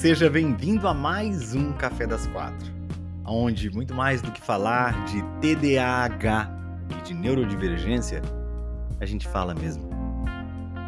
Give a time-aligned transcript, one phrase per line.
[0.00, 2.72] Seja bem-vindo a mais um Café das Quatro,
[3.22, 6.50] onde muito mais do que falar de TDAH
[6.88, 8.22] e de neurodivergência,
[8.98, 9.90] a gente fala mesmo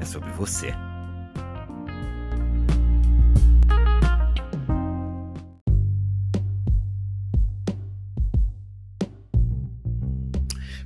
[0.01, 0.73] é sobre você.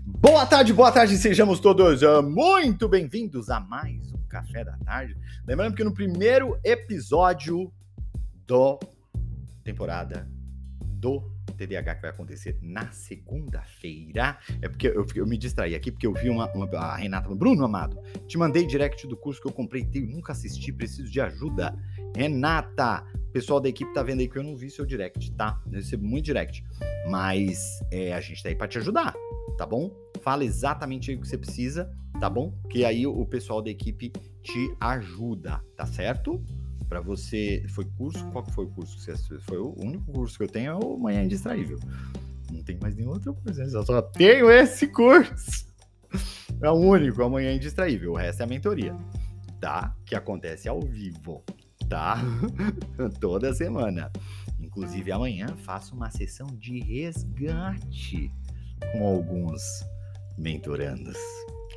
[0.04, 5.16] Boa tarde, boa tarde, sejamos todos uh, muito bem-vindos a mais um Café da Tarde.
[5.46, 7.72] Lembrando que no primeiro episódio
[8.46, 8.78] do
[9.64, 10.28] temporada
[10.80, 14.38] do TDAH que vai acontecer na segunda-feira.
[14.60, 17.64] É porque eu, eu, me distraí aqui, porque eu vi uma, uma, a Renata Bruno
[17.64, 21.74] Amado, te mandei direct do curso que eu comprei, e nunca assisti, preciso de ajuda.
[22.14, 25.60] Renata, o pessoal da equipe tá vendo aí que eu não vi seu direct, tá?
[25.66, 26.64] Eu recebo muito direct.
[27.08, 29.14] Mas é, a gente tá aí pra te ajudar,
[29.56, 29.90] tá bom?
[30.22, 32.52] Fala exatamente o que você precisa, tá bom?
[32.70, 36.42] Que aí o pessoal da equipe te ajuda, tá certo?
[36.88, 37.64] Para você.
[37.70, 38.24] Foi curso?
[38.30, 39.38] Qual foi o curso que você?
[39.40, 41.78] Foi o único curso que eu tenho é o Manhã Indistraível.
[42.50, 43.68] Não tem mais nenhum outro curso, né?
[43.68, 45.66] só tenho esse curso.
[46.62, 48.12] É o único, é o Manhã Indistraível.
[48.12, 48.96] O resto é a mentoria,
[49.60, 49.94] tá?
[50.04, 51.44] Que acontece ao vivo,
[51.88, 52.22] tá?
[53.20, 54.10] Toda semana.
[54.60, 58.30] Inclusive, amanhã faço uma sessão de resgate
[58.92, 59.62] com alguns
[60.38, 61.18] mentorandos.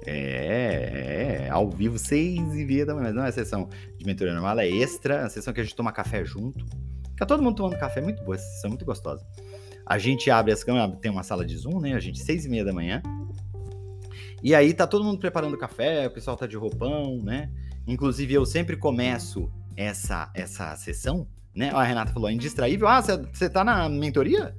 [0.05, 3.07] É, é, ao vivo, seis e meia da manhã.
[3.07, 5.15] Mas não é sessão de mentoria normal, é extra.
[5.15, 6.65] É a sessão que a gente toma café junto.
[7.11, 9.25] Fica todo mundo tomando café, muito boa, essa sessão é muito gostosa.
[9.85, 11.93] A gente abre as câmeras, tem uma sala de Zoom, né?
[11.93, 13.01] A gente, seis e meia da manhã.
[14.41, 17.51] E aí tá todo mundo preparando café, o pessoal tá de roupão, né?
[17.85, 21.71] Inclusive, eu sempre começo essa, essa sessão, né?
[21.71, 22.87] A Renata falou, indistraível.
[22.87, 24.55] Ah, você tá na mentoria?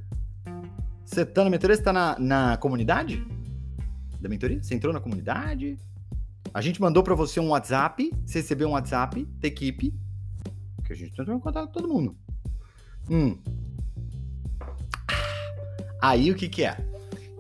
[1.05, 1.77] Você tá na mentoria?
[1.77, 3.25] Você tá na, na comunidade?
[4.21, 4.63] Da mentoria?
[4.63, 5.79] Você entrou na comunidade?
[6.53, 9.95] A gente mandou para você um WhatsApp, você recebeu um WhatsApp da equipe,
[10.85, 12.17] que a gente tentou contato com todo mundo.
[13.09, 13.39] Hum.
[16.03, 16.77] Aí o que que é?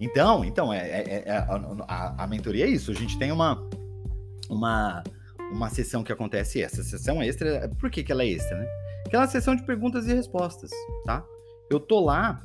[0.00, 1.32] Então, então é, é, é
[1.88, 2.90] a, a, mentoria é isso.
[2.90, 3.62] A gente tem uma
[4.48, 5.02] uma
[5.50, 7.68] uma sessão que acontece essa sessão extra.
[7.78, 8.66] Por que que ela é extra, né?
[9.06, 10.70] Aquela sessão de perguntas e respostas,
[11.04, 11.24] tá?
[11.68, 12.40] Eu tô lá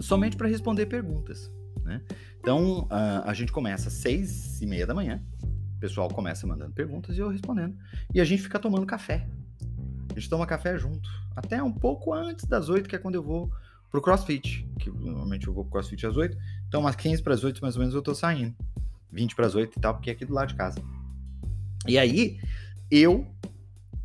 [0.00, 1.50] somente para responder perguntas,
[1.88, 2.02] né?
[2.38, 5.22] Então, uh, a gente começa às seis e meia da manhã,
[5.76, 7.76] o pessoal começa mandando perguntas e eu respondendo.
[8.14, 9.26] E a gente fica tomando café.
[10.10, 13.22] A gente toma café junto, até um pouco antes das oito, que é quando eu
[13.22, 13.50] vou
[13.90, 16.36] pro CrossFit, que normalmente eu vou pro CrossFit às oito.
[16.68, 18.54] Então, umas 15 para as oito, mais ou menos, eu tô saindo.
[19.10, 20.80] 20 para as oito e tal, porque é aqui do lado de casa.
[21.86, 22.38] E aí,
[22.90, 23.26] eu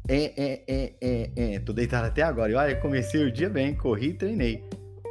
[0.07, 2.51] é, é, é, é, é, tô deitado até agora.
[2.51, 4.63] E olha, comecei o dia bem, corri e treinei.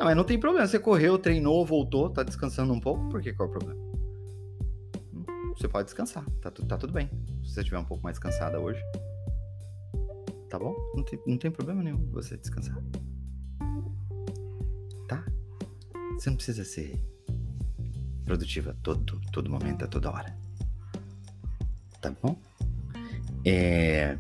[0.05, 0.67] Mas não tem problema.
[0.67, 3.81] Você correu, treinou, voltou, tá descansando um pouco, por que qual é o problema?
[5.57, 7.09] Você pode descansar, tá, tá tudo bem.
[7.45, 8.83] Se você estiver um pouco mais cansada hoje,
[10.49, 10.75] tá bom?
[10.95, 12.77] Não tem, não tem problema nenhum você descansar.
[15.07, 15.25] Tá?
[16.15, 16.99] Você não precisa ser
[18.25, 20.37] produtiva todo, todo momento, a toda hora.
[22.01, 22.37] Tá bom?
[23.45, 24.19] É.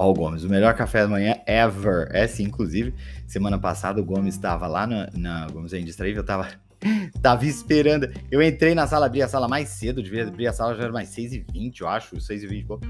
[0.00, 2.08] Ó, o Gomes, o melhor café da manhã ever.
[2.10, 2.94] É sim, inclusive,
[3.26, 6.48] semana passada o Gomes estava lá na, na Gomes é Indistraível, tava,
[7.20, 8.10] tava esperando.
[8.30, 10.92] Eu entrei na sala, abri a sala mais cedo, devia abrir a sala já era
[10.92, 12.86] mais 6h20, eu acho, 6h20 pouco.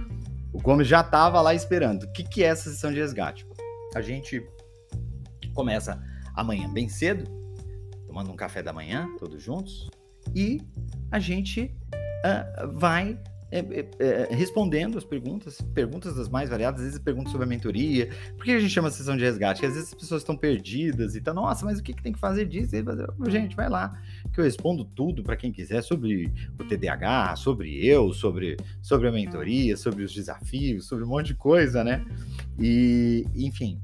[0.52, 2.04] O Gomes já tava lá esperando.
[2.04, 3.44] O que, que é essa sessão de resgate?
[3.92, 4.40] A gente
[5.52, 6.00] começa
[6.36, 7.24] amanhã bem cedo,
[8.06, 9.90] tomando um café da manhã, todos juntos,
[10.32, 10.60] e
[11.10, 11.74] a gente
[12.24, 13.18] uh, vai
[13.50, 17.48] é, é, é, respondendo as perguntas, perguntas das mais variadas, às vezes perguntas sobre a
[17.48, 19.60] mentoria, por que a gente chama a sessão de resgate?
[19.60, 22.12] Porque às vezes as pessoas estão perdidas e tá, nossa, mas o que, que tem
[22.12, 22.74] que fazer disso?
[22.76, 24.00] E, gente, vai lá,
[24.32, 29.12] que eu respondo tudo para quem quiser sobre o TDAH, sobre eu, sobre, sobre a
[29.12, 32.04] mentoria, sobre os desafios, sobre um monte de coisa, né?
[32.58, 33.80] E, enfim,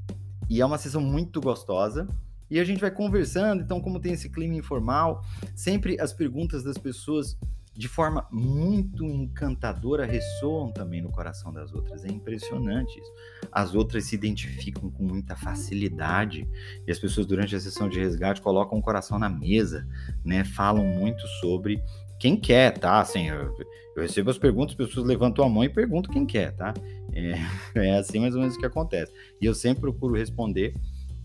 [0.49, 2.07] e é uma sessão muito gostosa.
[2.49, 5.21] E a gente vai conversando, então, como tem esse clima informal,
[5.53, 7.37] sempre as perguntas das pessoas
[7.77, 12.03] de forma muito encantadora ressoam também no coração das outras.
[12.03, 13.11] É impressionante isso.
[13.51, 16.49] As outras se identificam com muita facilidade
[16.87, 19.87] e as pessoas durante a sessão de resgate colocam o coração na mesa,
[20.25, 20.43] né?
[20.43, 21.79] Falam muito sobre
[22.19, 22.99] quem quer, tá?
[22.99, 23.55] Assim, eu,
[23.95, 26.73] eu recebo as perguntas, as pessoas levantam a mão e perguntam quem quer, tá?
[27.13, 27.35] É,
[27.79, 29.13] é assim mais ou menos o que acontece.
[29.39, 30.73] E eu sempre procuro responder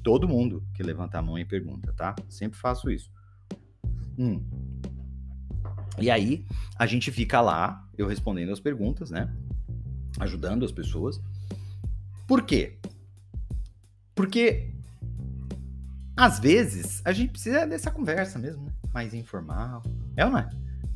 [0.02, 2.14] todo mundo que levanta a mão e pergunta, tá?
[2.28, 3.10] Sempre faço isso.
[4.18, 4.44] Hum.
[5.98, 6.44] E aí
[6.78, 9.32] a gente fica lá, eu respondendo as perguntas, né?
[10.18, 11.20] Ajudando as pessoas.
[12.26, 12.78] Por quê?
[14.14, 14.70] Porque
[16.16, 18.72] às vezes a gente precisa dessa conversa mesmo, né?
[18.92, 19.82] Mais informal.
[20.16, 20.48] É ou não é?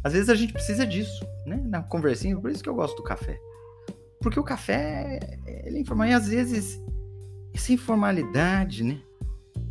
[0.04, 1.56] Às vezes a gente precisa disso, né?
[1.66, 3.38] Na conversinha, por isso que eu gosto do café.
[4.20, 6.06] Porque o café, ele é informal.
[6.08, 6.80] E às vezes,
[7.52, 9.00] essa informalidade, né?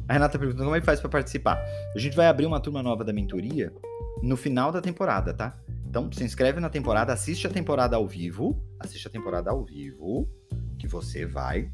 [0.07, 1.59] A Renata pergunta como é que faz para participar.
[1.95, 3.73] A gente vai abrir uma turma nova da mentoria
[4.21, 5.57] no final da temporada, tá?
[5.87, 10.29] Então, se inscreve na temporada, assiste a temporada ao vivo, assiste a temporada ao vivo,
[10.77, 11.69] que você vai,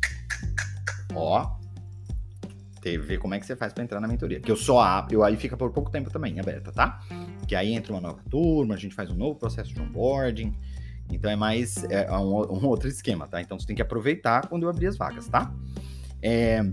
[1.14, 1.60] ó,
[2.84, 4.40] ver como é que você faz para entrar na mentoria.
[4.40, 7.00] Que eu só abro, eu aí fica por pouco tempo também aberta, tá?
[7.48, 10.56] Que aí entra uma nova turma, a gente faz um novo processo de onboarding.
[11.12, 13.42] Então é mais é um, um outro esquema, tá?
[13.42, 15.54] Então você tem que aproveitar quando eu abrir as vagas, tá?
[16.22, 16.64] É,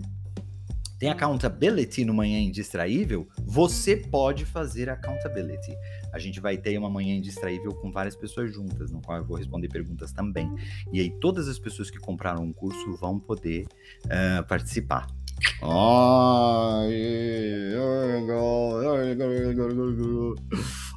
[0.99, 5.73] tem accountability no Manhã Indistraível, você pode fazer accountability.
[6.13, 9.37] A gente vai ter uma Manhã Indistraível com várias pessoas juntas, no qual eu vou
[9.37, 10.53] responder perguntas também.
[10.93, 13.67] E aí todas as pessoas que compraram um curso vão poder
[14.07, 15.07] uh, participar.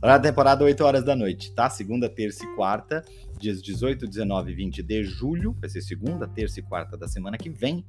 [0.02, 1.70] Na temporada, 8 horas da noite, tá?
[1.70, 3.06] Segunda, terça e quarta,
[3.38, 5.56] dias 18, 19 e 20 de julho.
[5.60, 7.86] Vai ser segunda, terça e quarta da semana que vem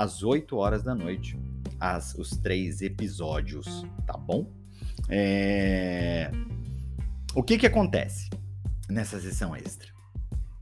[0.00, 1.38] às 8 horas da noite,
[1.78, 4.50] as, os três episódios, tá bom?
[5.10, 6.30] É...
[7.34, 8.30] O que que acontece
[8.88, 9.90] nessa sessão extra?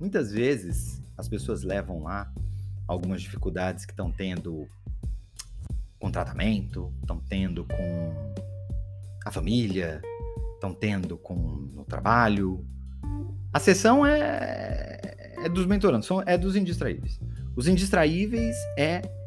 [0.00, 2.32] Muitas vezes as pessoas levam lá
[2.88, 4.68] algumas dificuldades que estão tendo
[6.00, 8.34] com tratamento, estão tendo com
[9.24, 10.02] a família,
[10.54, 11.36] estão tendo com
[11.76, 12.66] o trabalho.
[13.52, 14.98] A sessão é,
[15.44, 17.20] é dos mentorandos, é dos indistraíveis.
[17.54, 19.17] Os indistraíveis é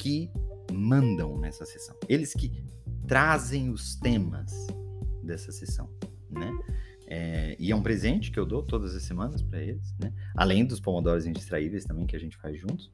[0.00, 0.30] que
[0.72, 1.94] mandam nessa sessão.
[2.08, 2.64] Eles que
[3.06, 4.66] trazem os temas
[5.22, 5.90] dessa sessão,
[6.30, 6.50] né?
[7.06, 10.12] É, e é um presente que eu dou todas as semanas para eles, né?
[10.34, 12.90] Além dos pomodoros indistraíveis também que a gente faz juntos.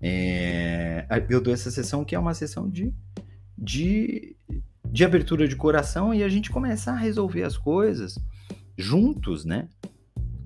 [0.00, 2.94] É, eu dou essa sessão que é uma sessão de,
[3.56, 4.34] de,
[4.86, 8.18] de abertura de coração e a gente começa a resolver as coisas
[8.76, 9.68] juntos, né?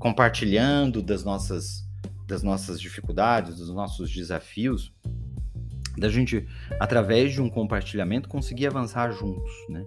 [0.00, 1.87] Compartilhando das nossas,
[2.26, 4.93] das nossas dificuldades, dos nossos desafios
[5.96, 6.46] da gente,
[6.80, 9.84] através de um compartilhamento, conseguir avançar juntos, né?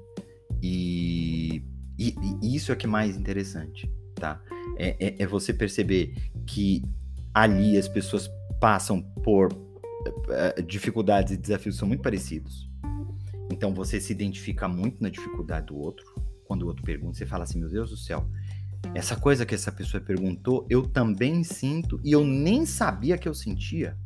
[0.61, 1.63] E,
[1.97, 4.41] e, e isso é que é mais interessante, tá?
[4.77, 6.15] É, é, é, você perceber
[6.45, 6.83] que
[7.33, 8.29] ali as pessoas
[8.59, 12.69] passam por uh, dificuldades e desafios são muito parecidos.
[13.51, 16.05] Então você se identifica muito na dificuldade do outro.
[16.45, 18.27] Quando o outro pergunta, você fala assim: meu Deus do céu,
[18.93, 23.33] essa coisa que essa pessoa perguntou, eu também sinto e eu nem sabia que eu
[23.33, 23.97] sentia.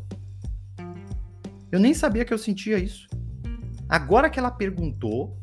[1.72, 3.08] Eu nem sabia que eu sentia isso.
[3.88, 5.40] Agora que ela perguntou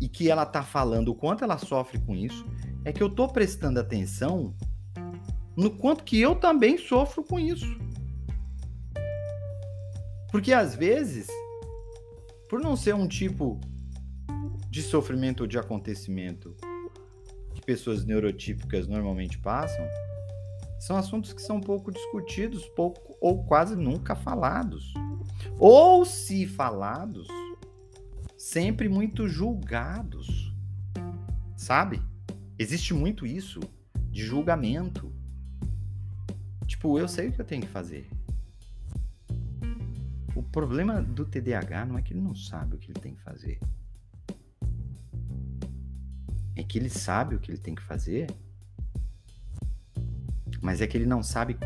[0.00, 2.46] e que ela tá falando o quanto ela sofre com isso,
[2.84, 4.54] é que eu tô prestando atenção
[5.56, 7.78] no quanto que eu também sofro com isso.
[10.30, 11.26] Porque às vezes,
[12.48, 13.60] por não ser um tipo
[14.70, 16.56] de sofrimento ou de acontecimento
[17.54, 19.84] que pessoas neurotípicas normalmente passam,
[20.80, 24.94] são assuntos que são pouco discutidos, pouco ou quase nunca falados.
[25.58, 27.28] Ou se falados,
[28.38, 30.56] sempre muito julgados.
[31.54, 32.02] Sabe?
[32.58, 33.60] Existe muito isso
[34.10, 35.12] de julgamento.
[36.66, 38.08] Tipo, eu sei o que eu tenho que fazer.
[40.34, 43.22] O problema do TDAH não é que ele não sabe o que ele tem que
[43.22, 43.60] fazer.
[46.56, 48.28] É que ele sabe o que ele tem que fazer
[50.60, 51.56] mas é que ele não sabe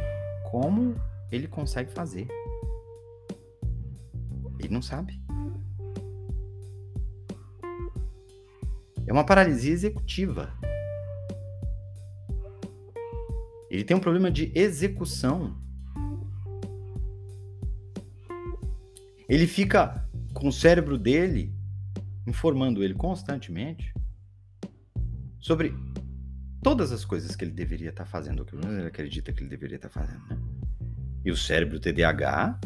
[0.50, 0.94] como
[1.30, 2.28] ele consegue fazer.
[4.58, 5.20] Ele não sabe.
[9.06, 10.52] É uma paralisia executiva.
[13.70, 15.56] Ele tem um problema de execução.
[19.28, 21.52] Ele fica com o cérebro dele
[22.26, 23.92] informando ele constantemente
[25.38, 25.74] sobre
[26.64, 29.50] todas as coisas que ele deveria estar tá fazendo, ou que ele acredita que ele
[29.50, 30.24] deveria estar tá fazendo.
[31.22, 32.58] E o cérebro TDAH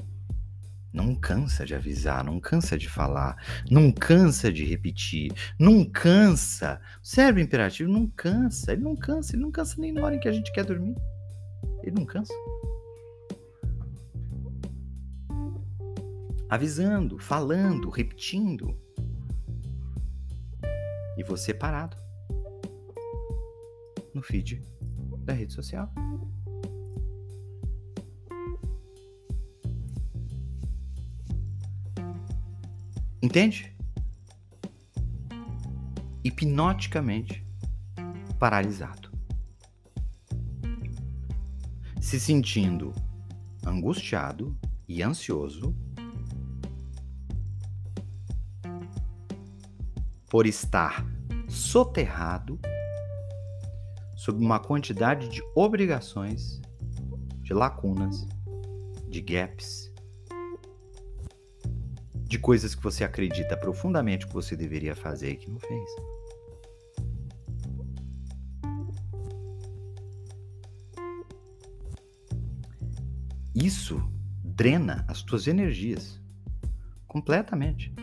[0.93, 3.37] não cansa de avisar, não cansa de falar,
[3.69, 6.81] não cansa de repetir, não cansa.
[7.02, 10.21] O cérebro imperativo não cansa, ele não cansa, ele não cansa nem na hora em
[10.21, 10.97] que a gente quer dormir.
[11.83, 12.33] Ele não cansa.
[16.49, 18.78] Avisando, falando, repetindo.
[21.17, 22.07] E você parado
[24.18, 24.60] no feed
[25.25, 25.90] da rede social.
[33.22, 33.75] Entende?
[36.25, 37.46] Hipnoticamente
[38.38, 39.10] paralisado.
[42.00, 42.92] Se sentindo
[43.64, 44.56] angustiado
[44.88, 45.75] e ansioso
[50.28, 51.04] por estar
[51.48, 52.58] soterrado
[54.28, 56.61] sob uma quantidade de obrigações
[57.40, 58.26] de lacunas,
[59.08, 59.90] de gaps,
[62.26, 65.90] de coisas que você acredita profundamente que você deveria fazer e que não fez.
[73.54, 73.99] Isso
[74.44, 76.20] drena as tuas energias
[77.06, 77.94] completamente.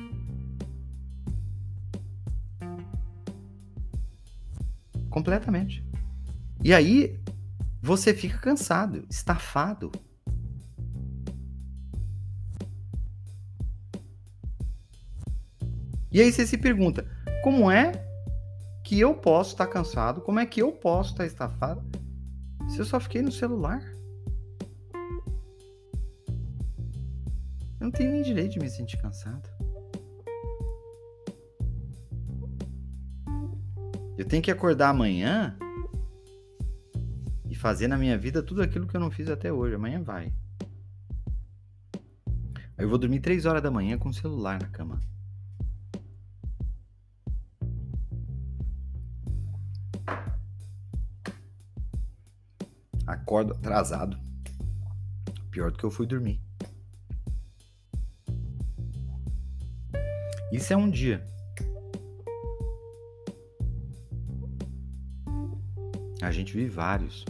[5.11, 5.84] Completamente.
[6.65, 7.21] E aí
[7.79, 9.91] você fica cansado, estafado.
[16.11, 17.05] E aí você se pergunta:
[17.43, 17.91] como é
[18.83, 20.21] que eu posso estar cansado?
[20.21, 21.83] Como é que eu posso estar estafado
[22.67, 23.83] se eu só fiquei no celular?
[27.79, 29.47] Eu não tenho nem direito de me sentir cansado.
[34.17, 35.55] Eu tenho que acordar amanhã
[37.57, 39.75] fazer na minha vida tudo aquilo que eu não fiz até hoje.
[39.75, 40.33] Amanhã vai.
[42.77, 44.99] Aí eu vou dormir três horas da manhã com o celular na cama.
[53.07, 54.17] Acordo atrasado.
[55.51, 56.41] Pior do que eu fui dormir.
[60.51, 61.25] Isso é um dia.
[66.21, 67.25] A gente vive vários.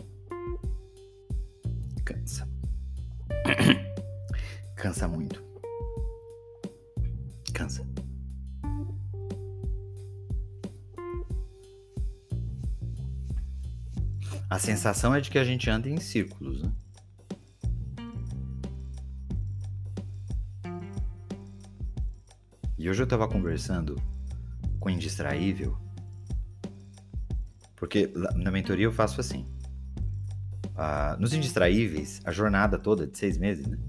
[4.85, 5.43] Cansa muito.
[7.51, 7.83] Cansa.
[14.47, 16.71] A sensação é de que a gente anda em círculos, né?
[22.77, 23.95] E hoje eu estava conversando
[24.79, 25.75] com o Indistraível,
[27.75, 29.47] porque na mentoria eu faço assim.
[30.75, 33.79] Uh, nos Indistraíveis, a jornada toda de seis meses, né?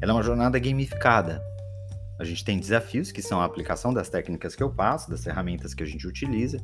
[0.00, 1.42] Ela é uma jornada gamificada.
[2.18, 5.74] A gente tem desafios, que são a aplicação das técnicas que eu passo, das ferramentas
[5.74, 6.58] que a gente utiliza.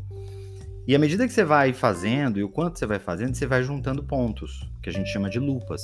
[0.87, 3.63] E à medida que você vai fazendo e o quanto você vai fazendo, você vai
[3.63, 5.83] juntando pontos, que a gente chama de lupas.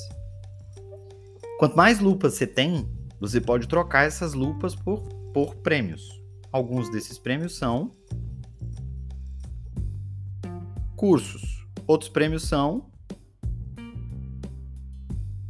[1.58, 2.88] Quanto mais lupas você tem,
[3.20, 6.20] você pode trocar essas lupas por por prêmios.
[6.50, 7.94] Alguns desses prêmios são
[10.96, 11.66] cursos.
[11.86, 12.90] Outros prêmios são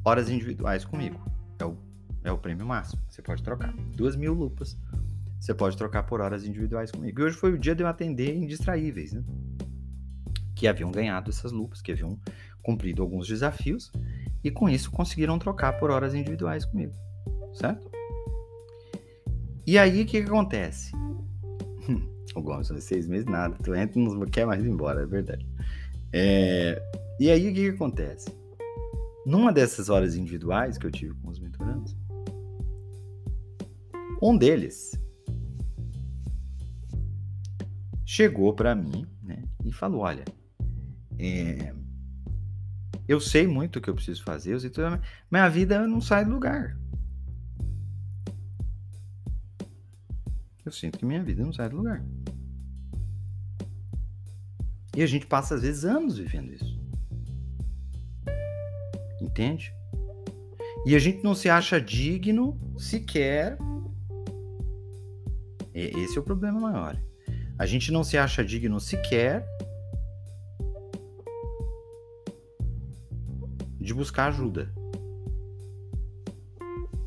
[0.05, 1.19] horas individuais comigo.
[1.59, 1.77] É o,
[2.25, 3.01] é o prêmio máximo.
[3.09, 3.73] Você pode trocar.
[3.95, 4.77] Duas mil lupas.
[5.41, 7.21] Você pode trocar por horas individuais comigo.
[7.21, 9.23] E hoje foi o dia de eu atender indistraíveis, né?
[10.55, 12.19] Que haviam ganhado essas lupas, que haviam
[12.63, 13.93] cumprido alguns desafios
[14.43, 16.93] e com isso conseguiram trocar por horas individuais comigo.
[17.55, 17.91] Certo?
[19.67, 20.93] E aí, o que, que acontece?
[22.35, 25.47] o Gomes, seis meses nada, tu entra e não quer mais ir embora, é verdade.
[26.13, 26.83] É...
[27.21, 28.29] E aí, o que, que acontece?
[29.27, 31.95] Numa dessas horas individuais que eu tive com os mentorandos,
[34.21, 34.93] um deles
[38.05, 40.25] chegou para mim né, e falou: Olha,
[41.19, 41.75] é,
[43.07, 46.01] eu sei muito o que eu preciso fazer, eu sei tudo, mas a vida não
[46.01, 46.77] sai do lugar.
[50.65, 52.05] Eu sinto que minha vida não sai do lugar.
[54.95, 56.79] E a gente passa, às vezes, anos vivendo isso.
[59.21, 59.73] Entende?
[60.85, 63.57] E a gente não se acha digno sequer.
[65.79, 67.01] Esse é o problema maior.
[67.59, 69.47] A gente não se acha digno sequer
[73.81, 74.73] de buscar ajuda.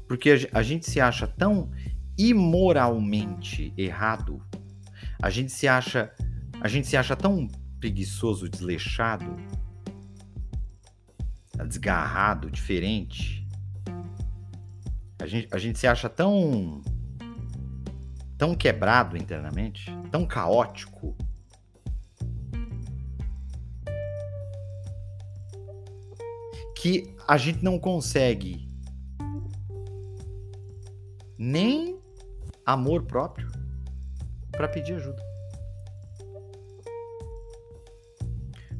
[0.07, 1.71] Porque a gente se acha tão
[2.17, 4.41] imoralmente errado,
[5.21, 6.11] a gente se acha,
[6.59, 7.47] a gente se acha tão
[7.79, 9.37] preguiçoso, desleixado,
[11.67, 13.47] desgarrado, diferente.
[15.19, 16.81] A gente, a gente se acha tão
[18.41, 21.15] tão quebrado internamente, tão caótico.
[26.75, 28.67] Que a gente não consegue
[31.37, 31.99] nem
[32.65, 33.47] amor próprio
[34.51, 35.23] para pedir ajuda.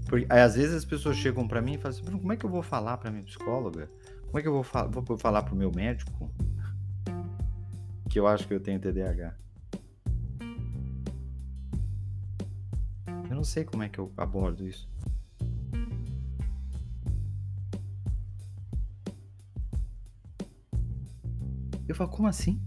[0.08, 2.50] Porque às vezes as pessoas chegam para mim e falam assim: como é que eu
[2.50, 3.92] vou falar para minha psicóloga?
[4.24, 6.32] Como é que eu vou, fal vou falar para o meu médico
[8.10, 9.36] que eu acho que eu tenho TDAH?
[13.42, 14.88] não sei como é que eu abordo isso.
[21.88, 22.62] Eu falo, como assim?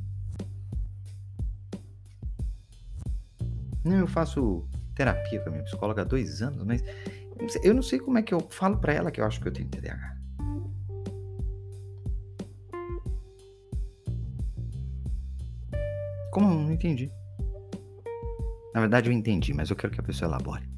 [3.84, 4.66] Não, eu faço
[4.96, 6.82] terapia com a minha psicóloga há dois anos, mas
[7.62, 9.52] eu não sei como é que eu falo para ela que eu acho que eu
[9.52, 10.16] tenho TDAH.
[16.32, 17.12] Como eu não entendi?
[18.74, 20.68] Na verdade, eu entendi, mas eu quero que a pessoa elabore.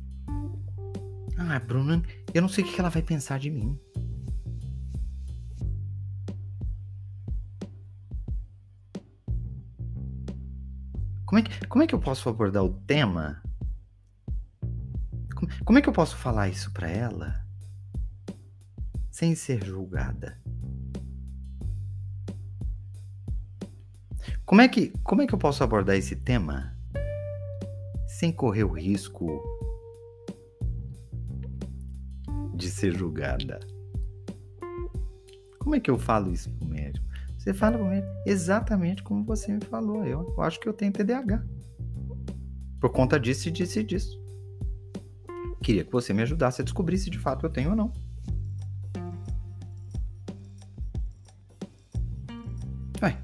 [1.39, 2.03] Ah, Bruna,
[2.35, 3.81] eu não sei o que ela vai pensar de mim.
[11.25, 13.43] Como é que, como é que eu posso abordar o tema?
[15.35, 17.47] Como, como é que eu posso falar isso para ela
[19.11, 20.39] sem ser julgada?
[24.45, 26.76] Como é que, como é que eu posso abordar esse tema
[28.19, 29.43] sem correr o risco
[32.55, 33.61] de ser julgada?
[35.59, 37.05] Como é que eu falo isso pro médico?
[37.37, 40.03] Você fala pro médico exatamente como você me falou.
[40.07, 41.45] Eu, eu acho que eu tenho TDAH.
[42.81, 44.19] Por conta disso e disso e disso.
[45.63, 47.93] Queria que você me ajudasse a descobrir se de fato eu tenho ou não.
[53.03, 53.19] Ué.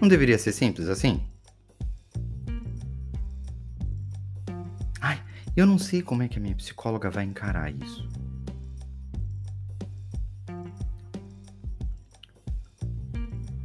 [0.00, 1.31] Não deveria ser simples assim?
[5.54, 8.08] Eu não sei como é que a minha psicóloga vai encarar isso.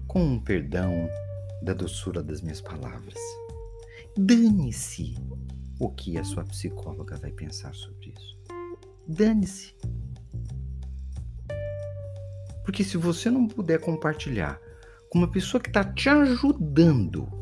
[0.06, 1.10] Com um perdão
[1.62, 3.18] da doçura das minhas palavras.
[4.18, 5.16] Dane-se
[5.80, 8.38] o que a sua psicóloga vai pensar sobre isso.
[9.08, 9.74] Dane-se.
[12.66, 14.60] Porque se você não puder compartilhar
[15.10, 17.37] com uma pessoa que está te ajudando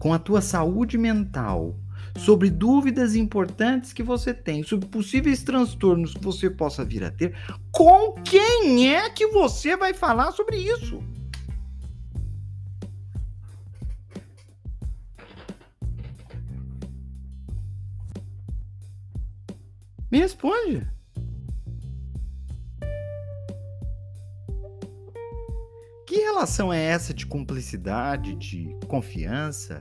[0.00, 1.76] com a tua saúde mental,
[2.16, 7.36] sobre dúvidas importantes que você tem, sobre possíveis transtornos que você possa vir a ter,
[7.70, 11.04] com quem é que você vai falar sobre isso?
[20.10, 20.88] Me responde.
[26.10, 29.80] Que relação é essa de cumplicidade, de confiança?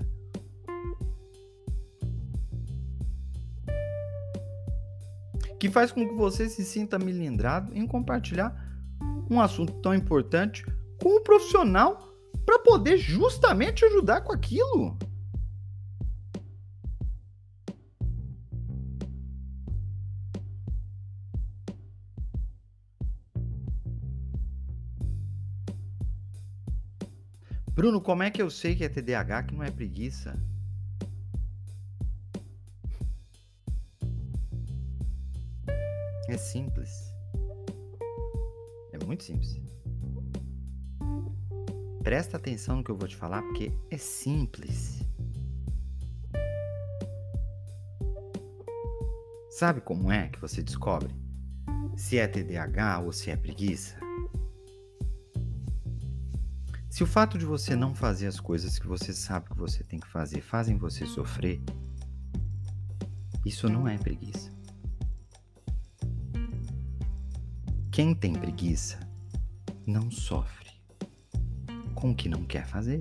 [5.59, 8.55] Que faz com que você se sinta milindrado em compartilhar
[9.27, 10.63] um assunto tão importante
[11.01, 12.13] com um profissional
[12.45, 14.99] para poder justamente ajudar com aquilo.
[27.79, 30.37] Bruno, como é que eu sei que é TDAH que não é preguiça?
[36.27, 36.91] É simples.
[38.91, 39.55] É muito simples.
[42.03, 44.99] Presta atenção no que eu vou te falar porque é simples.
[49.49, 51.15] Sabe como é que você descobre
[51.95, 53.98] se é TDAH ou se é preguiça?
[56.99, 60.01] Se o fato de você não fazer as coisas que você sabe que você tem
[60.01, 61.61] que fazer fazem você sofrer,
[63.45, 64.51] isso não é preguiça.
[67.89, 68.99] Quem tem preguiça
[69.87, 70.71] não sofre
[71.95, 72.99] com o que não quer fazer.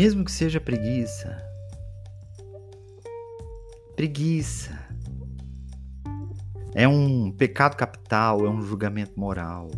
[0.00, 1.46] Mesmo que seja preguiça,
[3.94, 4.72] preguiça
[6.74, 9.70] é um pecado capital, é um julgamento moral.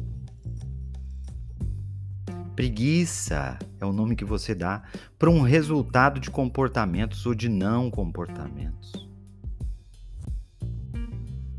[2.54, 4.84] Preguiça é o nome que você dá
[5.18, 8.92] para um resultado de comportamentos ou de não comportamentos.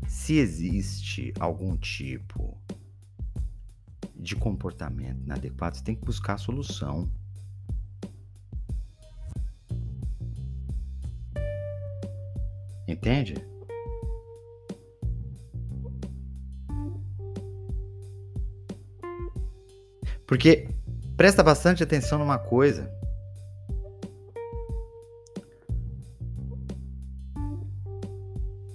[0.08, 2.56] Se existe algum tipo
[4.16, 7.12] de comportamento inadequado, você tem que buscar a solução.
[12.94, 13.34] Entende?
[20.26, 20.68] Porque
[21.16, 22.88] presta bastante atenção numa coisa.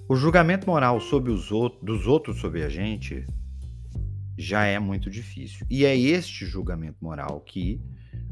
[0.06, 3.24] O julgamento moral sobre os outros, dos outros sobre a gente
[4.36, 5.66] já é muito difícil.
[5.70, 7.80] E é este julgamento moral que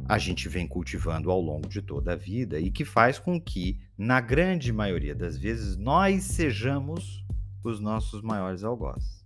[0.08, 3.78] a gente vem cultivando ao longo de toda a vida e que faz com que,
[3.96, 7.22] na grande maioria das vezes, nós sejamos
[7.62, 9.22] os nossos maiores algozes.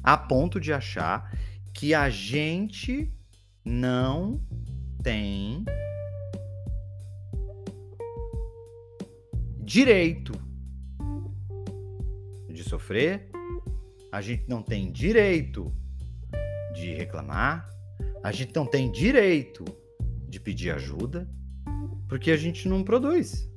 [0.00, 1.36] A ponto de achar
[1.74, 3.12] que a gente
[3.64, 4.40] não
[5.02, 5.64] tem
[9.58, 10.32] direito
[12.48, 13.28] de sofrer,
[14.12, 15.74] a gente não tem direito
[16.74, 17.68] de reclamar,
[18.28, 19.64] A gente não tem direito
[20.28, 21.26] de pedir ajuda
[22.06, 23.50] porque a gente não produz.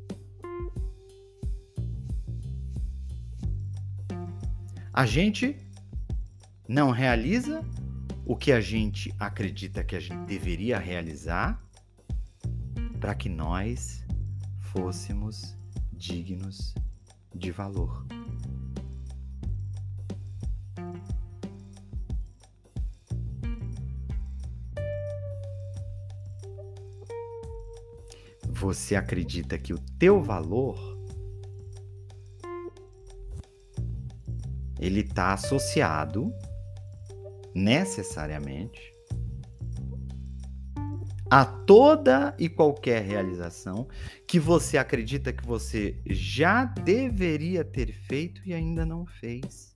[4.93, 5.57] A gente
[6.69, 7.61] não realiza
[8.25, 11.61] o que a gente acredita que a gente deveria realizar
[12.97, 14.05] para que nós
[14.71, 15.53] fôssemos
[15.91, 16.73] dignos
[17.35, 18.05] de valor.
[28.61, 30.77] Você acredita que o teu valor
[34.79, 36.31] ele está associado
[37.55, 38.79] necessariamente
[41.27, 43.87] a toda e qualquer realização
[44.27, 49.73] que você acredita que você já deveria ter feito e ainda não fez.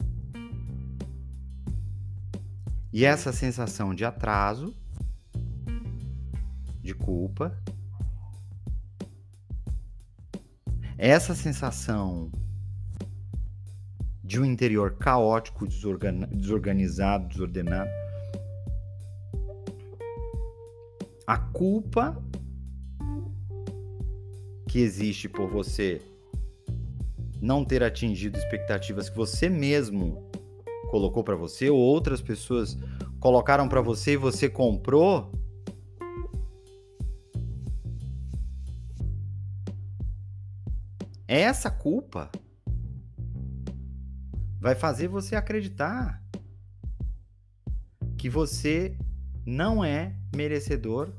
[2.94, 4.78] E essa sensação de atraso,
[6.84, 7.60] de culpa,
[10.98, 12.32] essa sensação
[14.24, 17.90] de um interior caótico, desorganizado, desordenado,
[21.28, 22.22] a culpa
[24.68, 26.02] que existe por você
[27.42, 30.30] não ter atingido expectativas que você mesmo
[30.90, 32.78] colocou para você ou outras pessoas
[33.20, 35.32] colocaram para você e você comprou,
[41.36, 42.30] essa culpa
[44.60, 46.24] vai fazer você acreditar
[48.18, 48.98] que você
[49.46, 51.14] não é merecedor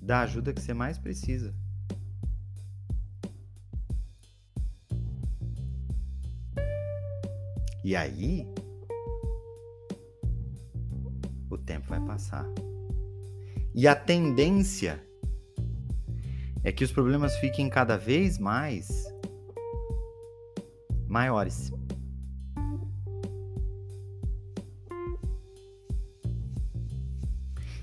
[0.00, 1.54] da ajuda que você mais precisa.
[7.84, 8.46] E aí,
[11.50, 12.46] o tempo vai passar.
[13.74, 15.07] E a tendência
[16.68, 19.10] é que os problemas fiquem cada vez mais
[21.08, 21.72] maiores.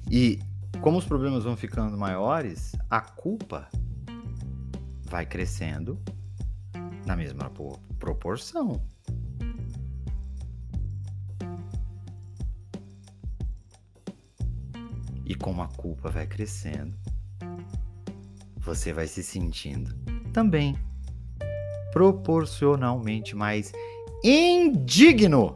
[0.07, 0.39] E
[0.81, 3.67] como os problemas vão ficando maiores, a culpa
[5.05, 5.99] vai crescendo
[7.07, 7.51] na mesma
[7.97, 8.79] proporção.
[15.25, 16.95] E como a culpa vai crescendo,
[18.65, 19.93] você vai se sentindo
[20.33, 20.75] também
[21.93, 23.71] proporcionalmente mais
[24.23, 25.55] indigno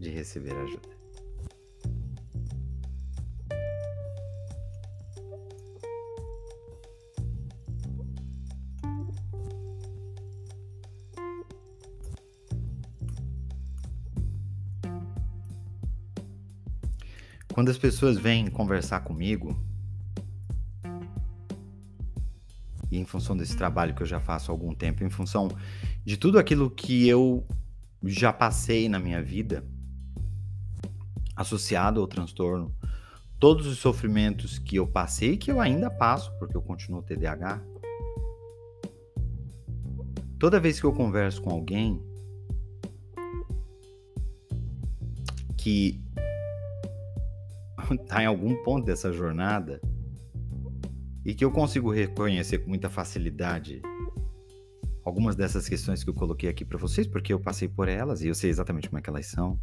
[0.00, 0.88] de receber ajuda.
[17.52, 19.67] Quando as pessoas vêm conversar comigo,
[22.90, 25.48] e em função desse trabalho que eu já faço há algum tempo, em função
[26.04, 27.46] de tudo aquilo que eu
[28.04, 29.64] já passei na minha vida,
[31.36, 32.74] associado ao transtorno,
[33.38, 37.62] todos os sofrimentos que eu passei que eu ainda passo, porque eu continuo TDAH.
[40.38, 42.00] Toda vez que eu converso com alguém
[45.56, 46.00] que
[47.90, 49.80] está em algum ponto dessa jornada
[51.28, 53.82] e que eu consigo reconhecer com muita facilidade
[55.04, 58.28] algumas dessas questões que eu coloquei aqui para vocês, porque eu passei por elas e
[58.28, 59.60] eu sei exatamente como é que elas são.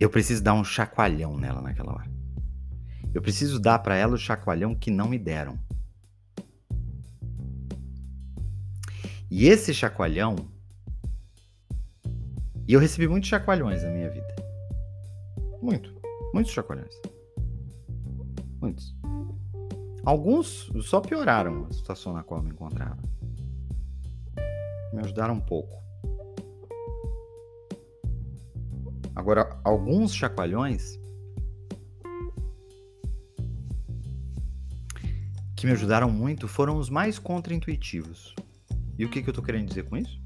[0.00, 2.10] Eu preciso dar um chacoalhão nela naquela hora.
[3.14, 5.56] Eu preciso dar para ela o chacoalhão que não me deram.
[9.30, 10.34] E esse chacoalhão
[12.66, 14.34] e eu recebi muitos chacoalhões na minha vida.
[15.62, 16.01] Muito.
[16.32, 16.94] Muitos chacoalhões.
[18.60, 18.94] Muitos.
[20.04, 22.98] Alguns só pioraram a situação na qual eu me encontrava.
[24.92, 25.82] Me ajudaram um pouco.
[29.14, 30.98] Agora, alguns chacoalhões
[35.56, 38.34] que me ajudaram muito foram os mais contraintuitivos.
[38.98, 40.21] E o que, que eu estou querendo dizer com isso?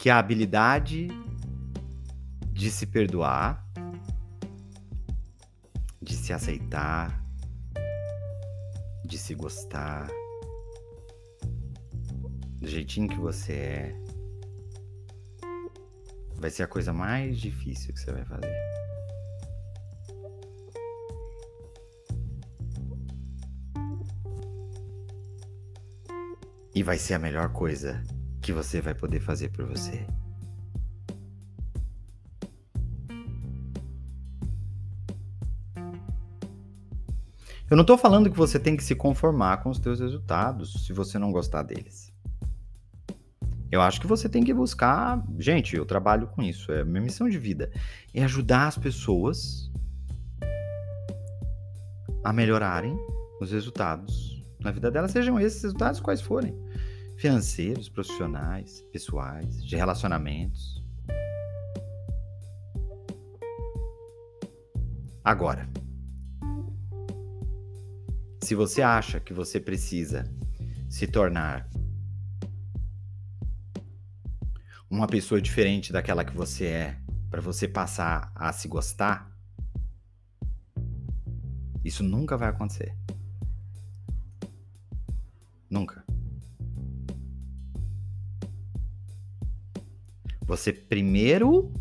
[0.00, 1.08] que é a habilidade
[2.54, 3.62] de se perdoar,
[6.00, 7.22] de se aceitar,
[9.04, 10.08] de se gostar,
[12.58, 13.94] do jeitinho que você é,
[16.36, 18.56] vai ser a coisa mais difícil que você vai fazer.
[26.74, 28.02] E vai ser a melhor coisa
[28.40, 30.06] que você vai poder fazer por você.
[37.70, 40.92] Eu não estou falando que você tem que se conformar com os teus resultados se
[40.92, 42.12] você não gostar deles.
[43.70, 45.24] Eu acho que você tem que buscar.
[45.38, 47.70] Gente, eu trabalho com isso, é minha missão de vida.
[48.12, 49.70] É ajudar as pessoas
[52.24, 52.98] a melhorarem
[53.40, 56.54] os resultados na vida delas, sejam esses resultados quais forem:
[57.20, 60.82] financeiros, profissionais, pessoais, de relacionamentos.
[65.22, 65.68] Agora,
[68.42, 70.24] se você acha que você precisa
[70.88, 71.68] se tornar
[74.88, 76.98] uma pessoa diferente daquela que você é
[77.30, 79.30] para você passar a se gostar,
[81.84, 82.96] isso nunca vai acontecer.
[90.50, 91.72] Você primeiro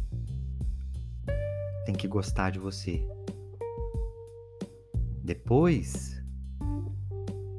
[1.87, 3.03] tem que gostar de você.
[5.23, 6.21] Depois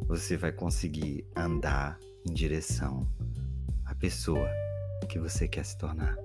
[0.07, 3.09] você vai conseguir andar em direção
[3.85, 4.49] à pessoa
[5.09, 6.17] que você quer se tornar.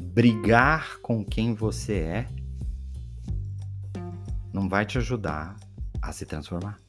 [0.00, 2.28] Brigar com quem você é
[4.50, 5.56] não vai te ajudar
[6.00, 6.85] a se transformar.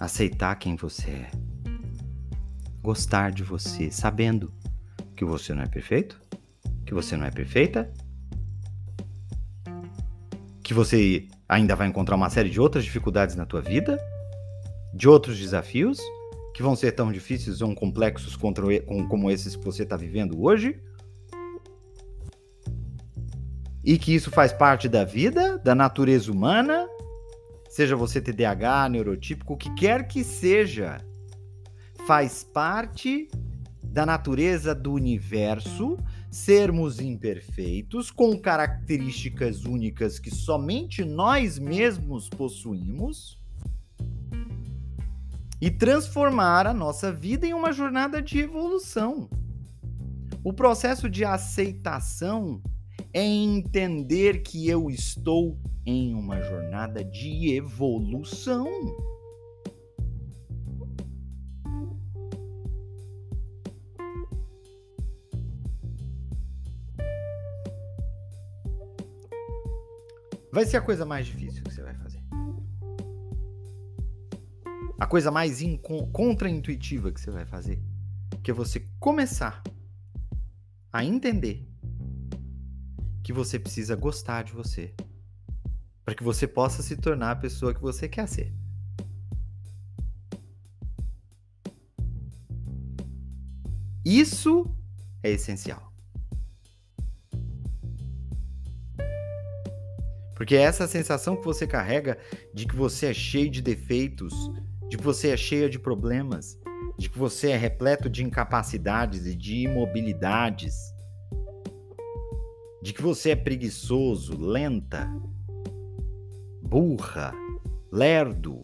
[0.00, 1.30] Aceitar quem você é.
[2.82, 4.52] Gostar de você, sabendo
[5.14, 6.18] que você não é perfeito
[6.90, 7.88] que você não é perfeita,
[10.60, 13.96] que você ainda vai encontrar uma série de outras dificuldades na tua vida,
[14.92, 16.00] de outros desafios
[16.52, 20.82] que vão ser tão difíceis ou complexos como esses que você está vivendo hoje.
[23.84, 26.88] E que isso faz parte da vida, da natureza humana,
[27.70, 31.00] seja você TDAH, neurotípico, o que quer que seja,
[32.04, 33.30] faz parte
[33.82, 35.96] da natureza do universo
[36.30, 43.40] sermos imperfeitos, com características únicas que somente nós mesmos possuímos,
[45.60, 49.28] e transformar a nossa vida em uma jornada de evolução.
[50.42, 52.62] O processo de aceitação
[53.12, 58.68] é entender que eu estou em uma jornada de evolução.
[70.52, 72.20] vai ser a coisa mais difícil que você vai fazer.
[74.98, 75.60] A coisa mais
[76.12, 77.82] contra-intuitiva que você vai fazer,
[78.42, 79.62] que é você começar
[80.92, 81.69] a entender
[83.30, 84.92] que você precisa gostar de você,
[86.04, 88.52] para que você possa se tornar a pessoa que você quer ser.
[94.04, 94.66] Isso
[95.22, 95.92] é essencial.
[100.34, 102.18] Porque é essa sensação que você carrega
[102.52, 104.34] de que você é cheio de defeitos,
[104.88, 106.58] de que você é cheio de problemas,
[106.98, 110.92] de que você é repleto de incapacidades e de imobilidades,
[112.82, 115.10] de que você é preguiçoso, lenta,
[116.62, 117.32] burra,
[117.92, 118.62] lerdo.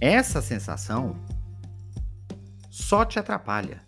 [0.00, 1.16] Essa sensação
[2.70, 3.82] só te atrapalha.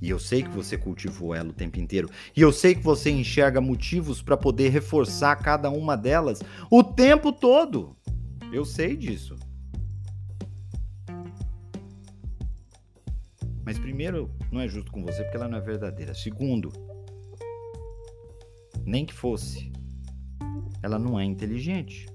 [0.00, 2.10] E eu sei que você cultivou ela o tempo inteiro.
[2.36, 7.32] E eu sei que você enxerga motivos para poder reforçar cada uma delas o tempo
[7.32, 7.96] todo.
[8.52, 9.36] Eu sei disso.
[13.64, 16.14] Mas primeiro, não é justo com você porque ela não é verdadeira.
[16.14, 16.70] Segundo,
[18.84, 19.72] nem que fosse,
[20.82, 22.06] ela não é inteligente.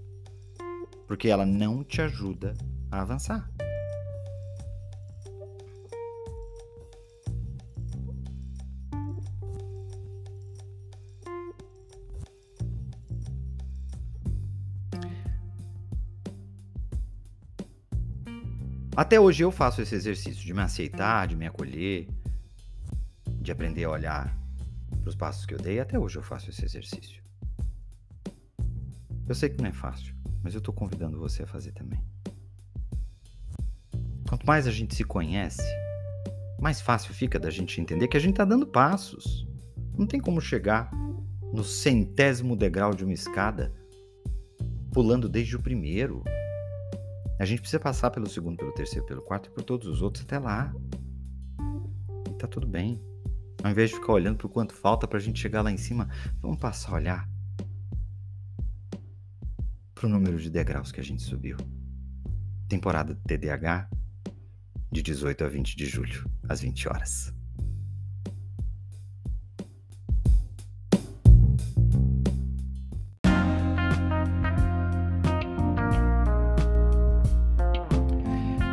[1.07, 2.53] Porque ela não te ajuda
[2.91, 3.49] a avançar.
[18.95, 22.07] Até hoje eu faço esse exercício de me aceitar, de me acolher,
[23.47, 24.37] de aprender a olhar
[25.01, 25.79] para os passos que eu dei.
[25.79, 27.23] Até hoje eu faço esse exercício.
[29.25, 32.03] Eu sei que não é fácil, mas eu estou convidando você a fazer também.
[34.27, 35.63] Quanto mais a gente se conhece,
[36.59, 39.47] mais fácil fica da gente entender que a gente está dando passos.
[39.97, 40.91] Não tem como chegar
[41.53, 43.73] no centésimo degrau de uma escada
[44.91, 46.21] pulando desde o primeiro.
[47.39, 50.25] A gente precisa passar pelo segundo, pelo terceiro, pelo quarto e por todos os outros
[50.25, 50.73] até lá.
[52.29, 53.01] E tá tudo bem.
[53.63, 55.77] Ao invés de ficar olhando para o quanto falta para a gente chegar lá em
[55.77, 56.07] cima,
[56.41, 57.29] vamos passar a olhar
[59.93, 61.57] para o número de degraus que a gente subiu.
[62.69, 63.89] Temporada TDAH,
[64.91, 67.33] de 18 a 20 de julho, às 20 horas.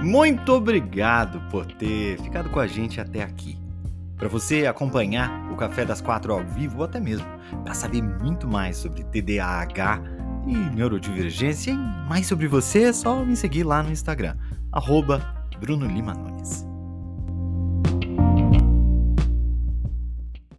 [0.02, 3.63] Muito obrigado por ter ficado com a gente até aqui.
[4.24, 7.26] Para você acompanhar o Café das Quatro ao vivo, ou até mesmo
[7.62, 10.00] para saber muito mais sobre TDAH
[10.46, 11.76] e neurodivergência e
[12.08, 14.34] mais sobre você, é só me seguir lá no Instagram,
[14.72, 16.64] arroba Bruno Lima Nunes.